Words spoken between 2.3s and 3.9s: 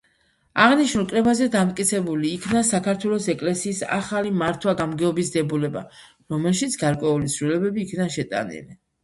იქნა საქართველოს ეკელსიის